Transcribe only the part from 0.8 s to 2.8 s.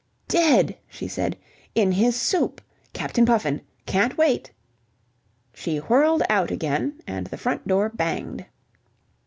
she said. "In his soup.